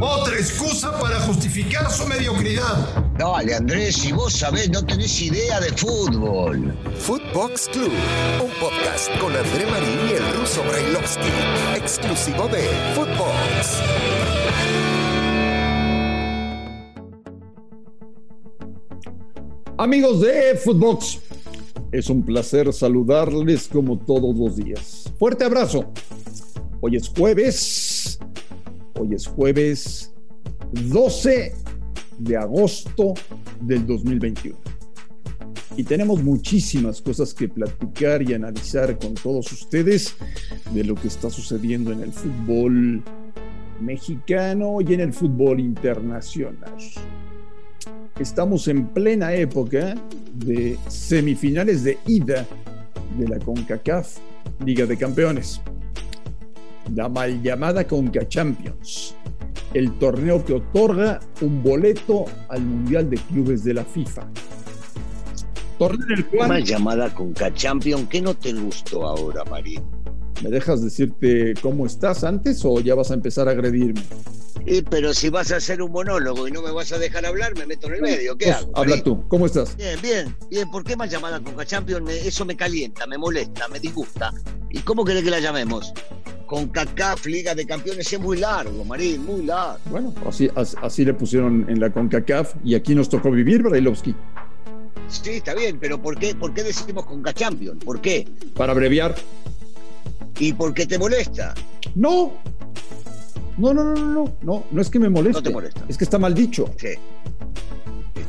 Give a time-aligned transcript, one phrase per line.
[0.00, 3.04] Otra excusa para justificar su mediocridad.
[3.18, 6.74] Dale, Andrés, si vos sabés, no tenés idea de fútbol.
[6.98, 7.92] Footbox Club,
[8.42, 11.28] un podcast con André Marín y el ruso Brailovsky,
[11.76, 12.62] exclusivo de
[12.94, 13.82] Footbox.
[19.76, 21.18] Amigos de Footbox,
[21.92, 25.12] es un placer saludarles como todos los días.
[25.18, 25.92] Fuerte abrazo.
[26.80, 27.95] Hoy es jueves.
[28.98, 30.14] Hoy es jueves
[30.72, 31.52] 12
[32.18, 33.12] de agosto
[33.60, 34.56] del 2021.
[35.76, 40.16] Y tenemos muchísimas cosas que platicar y analizar con todos ustedes
[40.72, 43.02] de lo que está sucediendo en el fútbol
[43.80, 46.74] mexicano y en el fútbol internacional.
[48.18, 49.94] Estamos en plena época
[50.32, 52.46] de semifinales de ida
[53.18, 54.16] de la CONCACAF
[54.64, 55.60] Liga de Campeones.
[56.94, 59.14] La mal llamada CONCA Champions,
[59.74, 64.28] el torneo que otorga un boleto al Mundial de Clubes de la FIFA.
[65.78, 66.48] Torneo en el cual...
[66.48, 69.82] Mal llamada CONCA Champions, ¿qué no te gustó ahora, Marín?
[70.42, 74.02] ¿Me dejas decirte cómo estás antes o ya vas a empezar a agredirme?
[74.90, 77.66] pero si vas a hacer un monólogo y no me vas a dejar hablar, me
[77.66, 78.36] meto en el medio.
[78.36, 78.72] ¿Qué Pues, hago?
[78.74, 79.76] Habla tú, ¿cómo estás?
[79.76, 80.68] Bien, bien, bien.
[80.72, 82.10] ¿Por qué mal llamada Conca Champions?
[82.10, 84.32] Eso me calienta, me molesta, me disgusta.
[84.70, 85.92] ¿Y cómo querés que la llamemos?
[86.46, 89.78] CONCACAF, Liga de Campeones, es muy largo, Marín, muy largo.
[89.90, 94.14] Bueno, así, as- así le pusieron en la CONCACAF y aquí nos tocó vivir, Brailovsky.
[95.08, 97.84] Sí, está bien, pero ¿por qué, por qué decimos Conca Champions?
[97.84, 98.26] ¿Por qué?
[98.54, 99.14] Para abreviar,
[100.38, 101.54] ¿Y por qué te molesta?
[101.94, 102.32] no.
[103.58, 105.40] No, no, no, no, no, no, no es que me moleste.
[105.40, 105.82] No te molesta.
[105.88, 106.66] Es que está mal dicho.
[106.76, 106.88] Sí.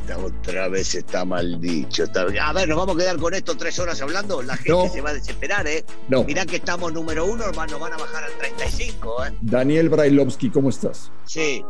[0.08, 2.04] Esta otra vez está mal dicho.
[2.04, 4.40] está- A ver, nos vamos a quedar con esto tres horas hablando.
[4.40, 4.88] La gente No.
[4.88, 5.84] se va a desesperar, ¿eh?
[6.08, 6.24] No.
[6.24, 9.34] Mirá que estamos número uno, hermano, van a bajar al 35, ¿eh?
[9.42, 11.12] Daniel Brailovsky, ¿cómo estás?
[11.26, 11.62] Sí.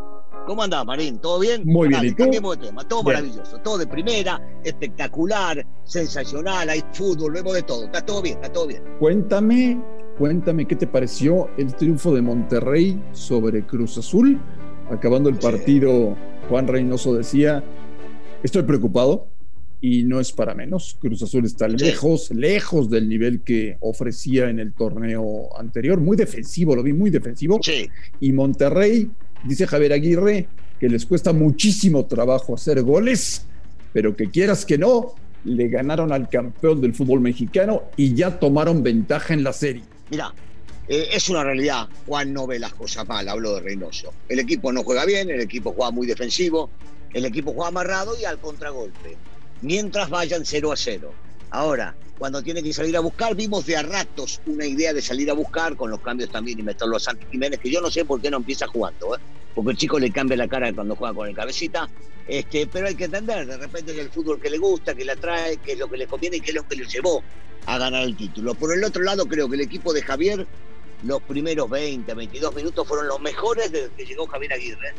[0.46, 1.18] ¿Cómo andás, Marín?
[1.18, 1.62] ¿Todo bien?
[1.64, 2.16] Muy bien, Dale, ¿y tú?
[2.22, 2.86] cambiemos de tema.
[2.86, 3.14] Todo Bien.
[3.16, 3.58] maravilloso.
[3.58, 6.68] Todo de primera, espectacular, sensacional.
[6.70, 7.86] Hay fútbol, vemos de todo.
[7.86, 8.82] Está todo bien, está todo bien.
[9.00, 9.82] Cuéntame,
[10.16, 14.40] cuéntame qué te pareció el triunfo de Monterrey sobre Cruz Azul.
[14.90, 16.16] Acabando el partido,
[16.48, 17.62] Juan Reynoso decía,
[18.42, 19.28] estoy preocupado
[19.80, 20.96] y no es para menos.
[21.00, 26.00] Cruz Azul está lejos, lejos del nivel que ofrecía en el torneo anterior.
[26.00, 27.60] Muy defensivo, lo vi muy defensivo.
[27.62, 27.88] Sí.
[28.20, 29.10] Y Monterrey,
[29.44, 30.48] dice Javier Aguirre,
[30.80, 33.44] que les cuesta muchísimo trabajo hacer goles,
[33.92, 38.82] pero que quieras que no, le ganaron al campeón del fútbol mexicano y ya tomaron
[38.82, 39.82] ventaja en la serie.
[40.10, 40.32] Mira,
[40.88, 41.88] eh, es una realidad.
[42.06, 44.12] Juan no ve las cosas mal, hablo de Reynoso.
[44.28, 46.70] El equipo no juega bien, el equipo juega muy defensivo,
[47.12, 49.16] el equipo juega amarrado y al contragolpe.
[49.62, 51.12] Mientras vayan 0 a 0.
[51.50, 55.30] Ahora, cuando tiene que salir a buscar, vimos de a ratos una idea de salir
[55.30, 58.04] a buscar con los cambios también y meterlo a Santi Jiménez, que yo no sé
[58.04, 59.18] por qué no empieza jugando, ¿eh?
[59.54, 61.88] porque el chico le cambia la cara cuando juega con el cabecita,
[62.26, 65.12] este, pero hay que entender, de repente es el fútbol que le gusta, que le
[65.12, 67.22] atrae, que es lo que le conviene y que es lo que le llevó
[67.66, 68.54] a ganar el título.
[68.54, 70.46] Por el otro lado, creo que el equipo de Javier,
[71.04, 74.92] los primeros 20, 22 minutos fueron los mejores desde que llegó Javier Aguirre,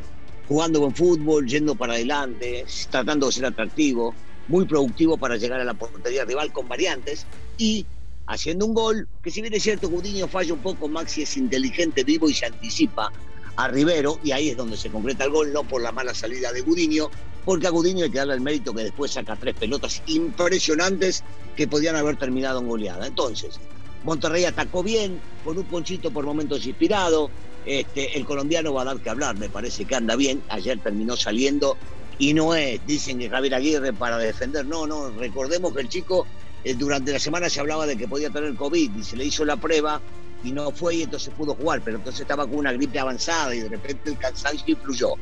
[0.49, 4.15] jugando buen fútbol, yendo para adelante, tratando de ser atractivo,
[4.47, 7.25] muy productivo para llegar a la portería rival con variantes
[7.57, 7.85] y
[8.25, 12.03] haciendo un gol, que si bien es cierto Gudiño falla un poco, Maxi es inteligente,
[12.03, 13.11] vivo y se anticipa
[13.57, 16.51] a Rivero y ahí es donde se concreta el gol, no por la mala salida
[16.51, 17.09] de Gudiño,
[17.45, 21.23] porque a Gudiño hay que darle el mérito que después saca tres pelotas impresionantes
[21.55, 23.05] que podían haber terminado en goleada.
[23.05, 23.59] Entonces,
[24.03, 27.29] Monterrey atacó bien, con un ponchito por momentos inspirado.
[27.65, 30.41] Este, el colombiano va a dar que hablar, me parece que anda bien.
[30.49, 31.77] Ayer terminó saliendo
[32.17, 34.65] y no es, dicen que Javier Aguirre para defender.
[34.65, 36.27] No, no, recordemos que el chico
[36.63, 39.45] eh, durante la semana se hablaba de que podía tener COVID y se le hizo
[39.45, 40.01] la prueba
[40.43, 43.59] y no fue y entonces pudo jugar, pero entonces estaba con una gripe avanzada y
[43.61, 45.13] de repente el cansancio influyó.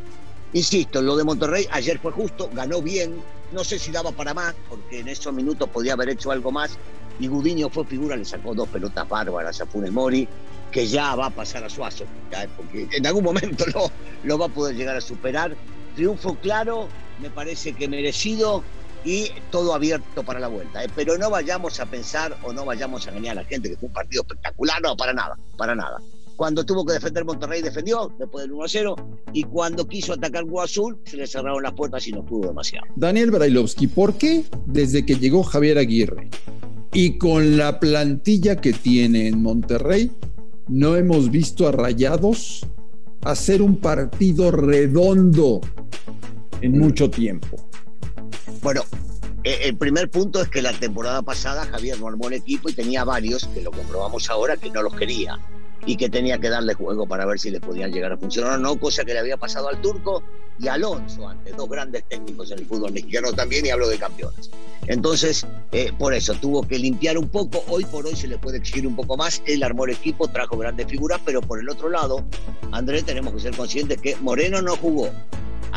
[0.54, 3.16] Insisto, lo de Monterrey ayer fue justo, ganó bien,
[3.52, 6.78] no sé si daba para más, porque en esos minutos podía haber hecho algo más,
[7.20, 10.28] y Gudiño fue figura, le sacó dos pelotas bárbaras a Funes Mori,
[10.72, 13.92] que ya va a pasar a Suazo, ya, porque en algún momento lo,
[14.24, 15.56] lo va a poder llegar a superar.
[15.96, 16.88] Triunfo claro,
[17.22, 18.64] me parece que merecido
[19.04, 20.84] y todo abierto para la vuelta.
[20.84, 20.90] ¿eh?
[20.96, 23.88] Pero no vayamos a pensar o no vayamos a engañar a la gente que fue
[23.88, 26.00] un partido espectacular, no, para nada, para nada.
[26.38, 28.96] Cuando tuvo que defender Monterrey defendió después del 1-0
[29.34, 32.86] y cuando quiso atacar Guazul Azul se le cerraron las puertas y no pudo demasiado.
[32.96, 36.30] Daniel Brailovsky, ¿por qué desde que llegó Javier Aguirre
[36.94, 40.12] y con la plantilla que tiene en Monterrey
[40.68, 42.68] no hemos visto a Rayados
[43.24, 45.62] hacer un partido redondo
[46.62, 47.58] en mucho tiempo?
[48.62, 48.84] Bueno,
[49.44, 52.74] eh, el primer punto es que la temporada pasada Javier no armó el equipo y
[52.74, 55.40] tenía varios, que lo comprobamos ahora, que no los quería.
[55.86, 58.58] Y que tenía que darle juego para ver si le podían llegar a funcionar o
[58.58, 60.24] no, cosa que le había pasado al turco
[60.60, 64.50] y Alonso antes, dos grandes técnicos en el fútbol mexicano también, y hablo de campeones.
[64.88, 68.58] Entonces, eh, por eso tuvo que limpiar un poco, hoy por hoy se le puede
[68.58, 71.90] exigir un poco más, él armó el equipo, trajo grandes figuras, pero por el otro
[71.90, 72.24] lado,
[72.72, 75.12] Andrés, tenemos que ser conscientes que Moreno no jugó,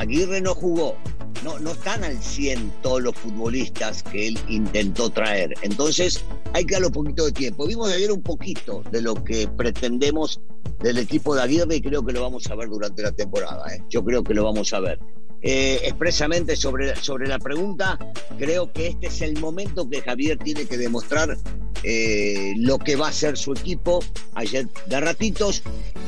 [0.01, 0.97] Aguirre no jugó,
[1.45, 5.53] no, no están al 100 todos los futbolistas que él intentó traer.
[5.61, 6.25] Entonces
[6.55, 7.67] hay que darle un poquito de tiempo.
[7.67, 10.41] Vimos ayer un poquito de lo que pretendemos
[10.79, 13.63] del equipo de Aguirre y creo que lo vamos a ver durante la temporada.
[13.75, 13.83] ¿eh?
[13.91, 14.99] Yo creo que lo vamos a ver.
[15.43, 17.99] Eh, expresamente sobre, sobre la pregunta,
[18.39, 21.37] creo que este es el momento que Javier tiene que demostrar
[21.83, 24.03] eh, lo que va a ser su equipo.
[24.33, 25.63] Ayer de ratitos,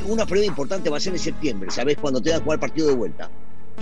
[0.09, 1.99] una prueba importante va a ser en septiembre, ¿sabes?
[1.99, 3.31] Cuando tenga que jugar partido de vuelta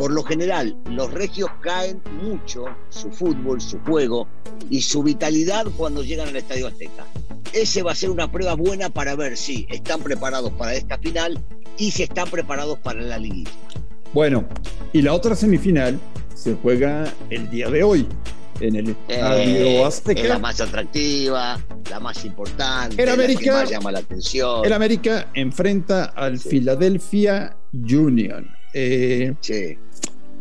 [0.00, 4.26] por lo general, los regios caen mucho su fútbol, su juego
[4.70, 7.05] y su vitalidad cuando llegan al Estadio Azteca.
[7.52, 11.38] Ese va a ser una prueba buena para ver si están preparados para esta final
[11.76, 13.50] y si están preparados para la liguilla.
[14.14, 14.49] Bueno,
[14.94, 16.00] y la otra semifinal
[16.35, 18.06] se juega el día de hoy
[18.61, 20.23] en el Estadio eh, Azteca.
[20.23, 21.61] Es la más atractiva,
[21.91, 24.64] la más importante, el América, la que más llama la atención.
[24.64, 28.60] El América enfrenta al Philadelphia Union.
[28.73, 29.77] Eh, sí.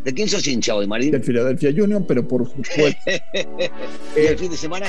[0.03, 1.11] ¿De quién sos hincha hoy, Marín?
[1.11, 3.01] Del Philadelphia Union, pero por supuesto.
[4.15, 4.87] ¿Y el fin de semana?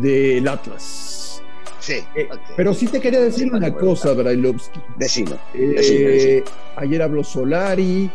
[0.00, 1.42] Del Atlas.
[1.80, 1.96] Sí.
[2.14, 4.80] Eh, pero sí te quería decir una cosa, Brailovsky.
[4.98, 6.42] Decime, eh,
[6.76, 8.10] Ayer habló Solari,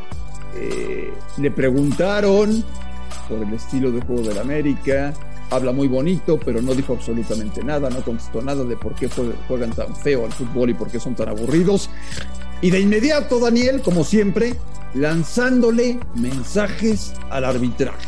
[1.38, 2.64] le preguntaron
[3.28, 5.14] por el estilo de juego del América.
[5.52, 9.08] Habla muy bonito, pero no dijo absolutamente nada, no contestó nada de por qué
[9.48, 11.90] juegan tan feo al fútbol y por qué son tan aburridos.
[12.62, 14.56] Y de inmediato, Daniel, como siempre,
[14.94, 18.08] lanzándole mensajes al arbitraje.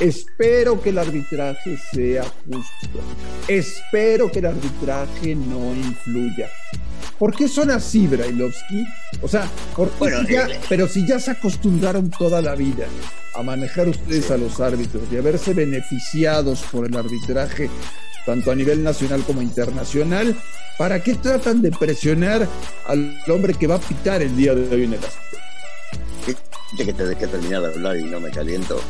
[0.00, 3.00] Espero que el arbitraje sea justo.
[3.48, 6.50] Espero que el arbitraje no influya.
[7.18, 8.86] ¿Por qué son así, Brailovsky?
[9.22, 9.50] O sea,
[9.98, 12.86] bueno, eh, pero si ya se acostumbraron toda la vida
[13.34, 17.70] a manejar ustedes a los árbitros y a verse beneficiados por el arbitraje,
[18.26, 20.36] tanto a nivel nacional como internacional,
[20.76, 22.46] ¿para qué tratan de presionar
[22.86, 25.00] al hombre que va a pitar el día de hoy en el
[26.84, 28.80] que te dejé terminar de hablar y no me caliento.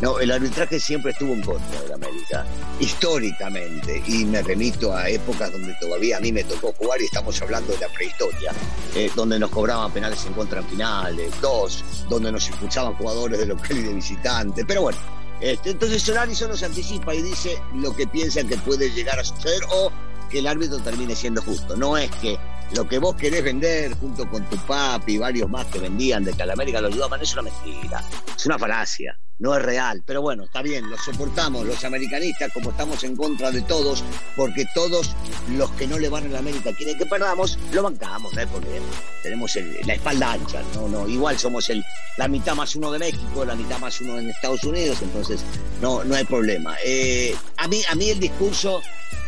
[0.00, 2.44] No, el arbitraje siempre estuvo en contra de América,
[2.80, 7.40] históricamente, y me remito a épocas donde todavía a mí me tocó jugar y estamos
[7.40, 8.52] hablando de la prehistoria,
[8.94, 13.46] eh, donde nos cobraban penales en contra en finales, dos, donde nos expulsaban jugadores de
[13.46, 15.25] local y de visitante, pero bueno.
[15.40, 19.24] Este, entonces Solari solo se anticipa y dice lo que piensa que puede llegar a
[19.24, 19.92] suceder o
[20.30, 21.76] que el árbitro termine siendo justo.
[21.76, 22.38] No es que
[22.74, 26.32] lo que vos querés vender junto con tu papi y varios más que vendían de
[26.32, 28.02] que lo ayudaban, es una mentira,
[28.34, 30.02] es una falacia, no es real.
[30.06, 34.02] Pero bueno, está bien, lo soportamos los americanistas como estamos en contra de todos,
[34.34, 35.14] porque todos
[35.50, 38.46] los que no le van a la América quieren que perdamos, lo bancamos, ¿eh?
[38.50, 38.80] porque
[39.22, 39.52] tenemos
[39.84, 41.84] la espalda ancha, no, no, igual somos el,
[42.16, 45.42] la mitad más uno de México, la mitad más uno en Estados Unidos, entonces
[45.80, 46.76] no, no hay problema.
[46.84, 48.80] Eh, a, mí, a mí el discurso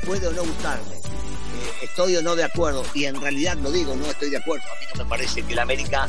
[0.05, 0.99] puede o no gustarme
[1.83, 4.65] estoy o no de acuerdo, y en realidad lo digo, no estoy de acuerdo.
[4.67, 6.09] A mí no me parece que el América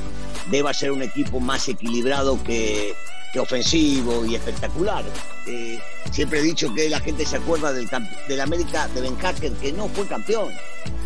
[0.50, 2.96] deba ser un equipo más equilibrado que,
[3.38, 5.04] ofensivo y espectacular.
[5.46, 5.80] Eh,
[6.12, 7.88] siempre he dicho que la gente se acuerda del,
[8.28, 10.52] del América de Ben Hacker, que no fue campeón,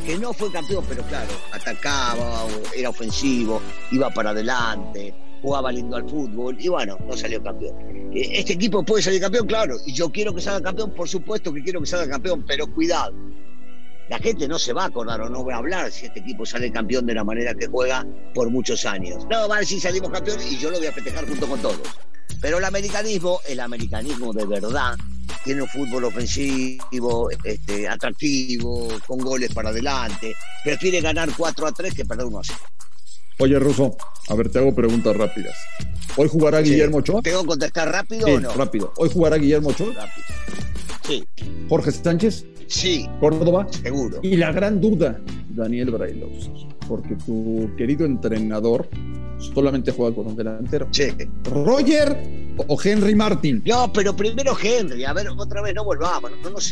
[0.05, 3.61] que no fue campeón, pero claro, atacaba, era ofensivo,
[3.91, 7.75] iba para adelante, jugaba lindo al fútbol y bueno, no salió campeón.
[8.13, 11.53] Eh, este equipo puede salir campeón, claro, y yo quiero que salga campeón, por supuesto
[11.53, 13.13] que quiero que salga campeón, pero cuidado,
[14.09, 16.45] la gente no se va a acordar o no va a hablar si este equipo
[16.45, 19.25] sale campeón de la manera que juega por muchos años.
[19.29, 21.79] No, va a decir salimos campeones y yo lo voy a festejar junto con todos.
[22.41, 24.95] Pero el americanismo, el americanismo de verdad,
[25.43, 30.33] tiene un fútbol ofensivo, este, atractivo, con goles para adelante.
[30.63, 32.59] Prefiere ganar 4 a 3 que perder 1 a 0.
[33.39, 33.97] Oye, Russo,
[34.29, 35.55] a ver, te hago preguntas rápidas.
[36.15, 37.21] ¿Hoy jugará Guillermo Ochoa?
[37.21, 38.53] ¿Tengo que contestar rápido o no?
[38.53, 38.93] rápido.
[38.97, 39.93] ¿Hoy jugará Guillermo Ochoa?
[39.93, 40.27] Rápido.
[41.07, 41.27] Sí.
[41.67, 42.45] ¿Jorge Sánchez?
[42.67, 43.09] Sí.
[43.19, 43.67] Córdoba.
[43.81, 44.19] Seguro.
[44.21, 48.87] Y la gran duda, Daniel Brailovsky, porque tu querido entrenador
[49.53, 50.87] solamente juega con un delantero.
[50.91, 51.07] Sí.
[51.45, 52.17] ¿Roger
[52.67, 53.61] o Henry Martin?
[53.65, 55.03] No, pero primero Henry.
[55.05, 56.31] A ver, otra vez no volvamos.
[56.43, 56.71] No, nos,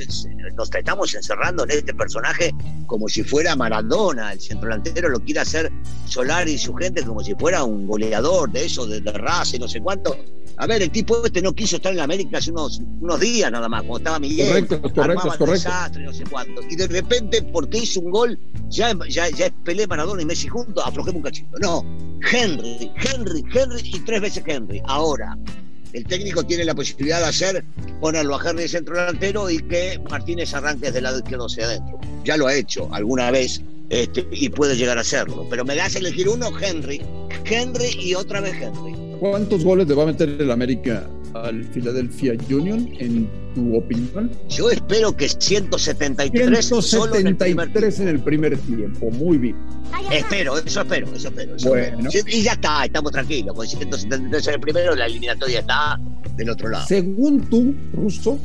[0.55, 2.53] nos estamos encerrando en este personaje
[2.87, 4.33] como si fuera Maradona.
[4.33, 5.71] El centro delantero lo quiere hacer
[6.05, 9.59] Solari y su gente como si fuera un goleador de eso, de, de raza y
[9.59, 10.15] no sé cuánto.
[10.57, 13.51] A ver, el tipo este no quiso estar en la América hace unos, unos días
[13.51, 14.47] nada más, cuando estaba Miguel.
[14.47, 15.45] Correcto, correcto, correcto.
[15.51, 16.61] Desastre, no sé cuánto.
[16.69, 18.39] Y de repente, porque hizo un gol,
[18.69, 21.57] ya, ya, ya es Pelé, Maradona y Messi juntos, aflojemos un cachito.
[21.59, 21.85] No,
[22.31, 24.81] Henry, Henry, Henry y tres veces Henry.
[24.85, 25.37] Ahora,
[25.93, 27.65] el técnico tiene la posibilidad de hacer,
[27.99, 31.65] ponerlo a Henry de centro delantero y que Martínez arranque desde el lado izquierdo hacia
[31.65, 31.99] adentro.
[32.23, 35.47] Ya lo ha hecho alguna vez este, y puede llegar a serlo.
[35.49, 37.01] Pero me das elegir uno, Henry.
[37.45, 39.10] Henry y otra vez Henry.
[39.21, 44.31] ¿Cuántos goles le va a meter el América al Philadelphia Union, en tu opinión?
[44.49, 49.11] Yo espero que 173, 173 solo en el primer en el primer tiempo.
[49.11, 49.55] Muy bien.
[50.11, 51.55] Espero, eso espero, eso espero.
[51.55, 52.09] Eso Bueno.
[52.09, 52.35] espero.
[52.35, 53.55] Y ya está, estamos tranquilos.
[53.55, 55.99] Con 173 en el primero, la eliminatoria está
[56.35, 56.87] del otro lado.
[56.87, 58.39] Según tú, Russo,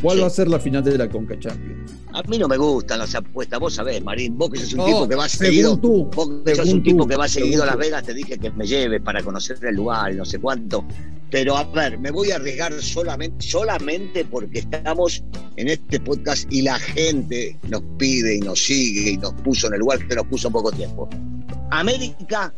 [0.00, 0.20] ¿cuál Sí.
[0.22, 1.92] va a ser la final de la Conca Champions?
[2.14, 4.86] A mí no me gustan las apuestas, vos sabés, Marín, vos que sos un No,
[4.86, 7.64] tipo que va según seguido, tú, vos que sos un tipo que va según seguido
[7.64, 7.76] a Las.
[7.76, 10.84] Vegas, te dije que me lleves para conocer el lugar y no sé cuánto.
[11.32, 15.24] Pero a ver, me voy a arriesgar solamente, solamente porque estamos
[15.56, 19.74] en este podcast y la gente nos pide y nos sigue y nos puso en
[19.74, 21.08] el lugar que nos puso poco tiempo.
[21.72, 22.54] América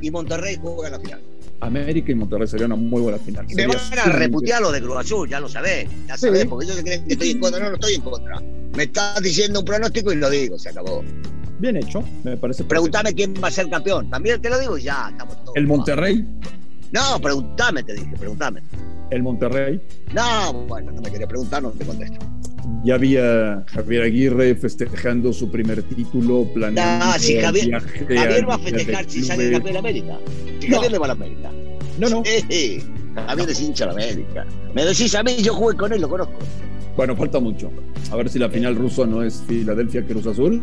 [0.00, 1.31] y Monterrey juegan la final.
[1.62, 3.46] América y Monterrey sería una muy buena final.
[3.46, 6.26] Me Sería van a reputear los de Cruz Azul, ya lo sabés, ya Sí.
[6.26, 8.40] sabés, porque ellos se creen que estoy en contra, no, no estoy en contra.
[8.76, 11.04] Me estás diciendo un pronóstico y lo digo, se acabó.
[11.58, 12.38] Bien hecho, me parece.
[12.64, 12.68] perfecto.
[12.68, 14.10] Preguntame quién va a ser campeón.
[14.10, 15.56] También te lo digo y ya, estamos todos.
[15.56, 16.26] El Monterrey,
[16.90, 18.60] No, preguntame, te dije, preguntame.
[19.10, 19.80] el Monterrey.
[20.12, 22.18] No, bueno, no me quería preguntar, no te contesto.
[22.84, 28.54] Ya había Javier Aguirre festejando su primer título, planeando Ah, si Javier, viaje Javier va
[28.56, 30.18] a festejar si sale campeón de América.
[30.60, 30.76] Si No.
[30.76, 31.50] Javier le va a la América.
[31.98, 32.22] No, no.
[32.24, 32.82] Sí,
[33.14, 34.46] Javier es hincha de la América.
[34.74, 36.34] Me decís a mí, yo jugué con él, lo conozco.
[36.96, 37.70] Bueno, falta mucho.
[38.10, 40.62] A ver si la final rusa no es Filadelfia Cruz Azul.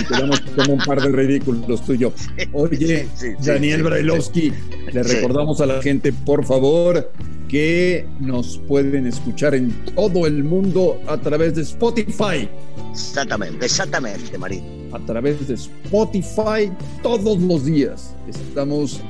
[0.00, 2.12] Y quedamos como un par de ridículos yo.
[2.52, 4.52] Oye, Sí, sí, Daniel Brailovsky,
[4.92, 7.12] le recordamos a la gente, por favor,
[7.48, 12.48] que nos pueden escuchar en todo el mundo a través de Spotify.
[12.90, 14.88] Exactamente, exactamente, Marín.
[14.92, 16.70] A través de Spotify
[17.02, 18.14] todos los días.
[18.28, 19.00] Estamos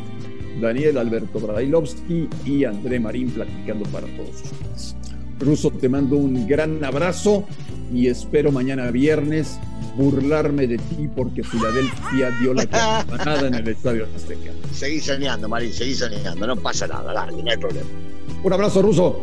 [0.60, 4.96] Daniel Alberto Brailovsky y André Marín platicando para todos ustedes.
[5.40, 7.44] Ruso, te mando un gran abrazo
[7.92, 9.58] y espero mañana viernes
[9.96, 14.52] burlarme de ti porque Filadelfia dio la campanada en el Estadio Azteca.
[14.72, 17.86] Seguí soñando, Marín, seguí soñando, no pasa nada, dale, no hay problema.
[18.42, 19.22] Un abrazo, Ruso.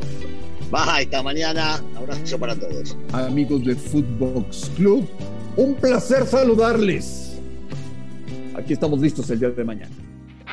[0.72, 1.82] Bye, hasta mañana.
[1.96, 2.98] Abrazo para todos.
[3.12, 5.08] Amigos de Footbox Club,
[5.56, 7.38] un placer saludarles.
[8.56, 10.03] Aquí estamos listos el día de mañana.